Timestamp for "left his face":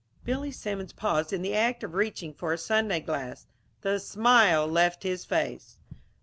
4.65-5.77